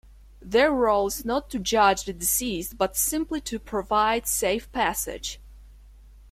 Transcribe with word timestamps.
Their 0.41 0.71
role 0.71 1.05
is 1.05 1.25
not 1.25 1.51
to 1.51 1.59
judge 1.59 2.05
the 2.05 2.13
deceased, 2.13 2.75
but 2.75 2.97
simply 2.97 3.39
to 3.41 3.59
provide 3.59 4.25
safe 4.25 4.71
passage. 4.71 5.39